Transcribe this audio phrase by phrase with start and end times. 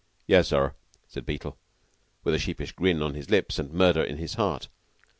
[0.25, 0.73] "Yes, sir,"
[1.07, 1.59] said Beetle,
[2.23, 4.67] with a sheepish grin on his lips and murder in his heart.